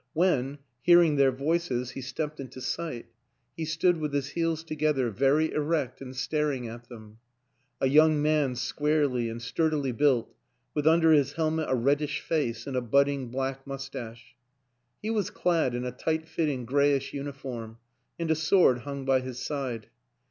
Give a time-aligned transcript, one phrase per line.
[0.13, 3.05] When, hearing their 80 WILLIAM AN ENGLISHMAN voices, he stepped into sight,
[3.55, 7.19] he stood with his heels together, very erect and staring at them
[7.79, 10.33] a young man squarely and sturdily built,
[10.73, 14.35] with under his helmet a reddish face and a budding black mustache.
[15.03, 17.77] He was clad in a tight fitting grayish uniform,
[18.17, 19.85] and a sword hung by his side.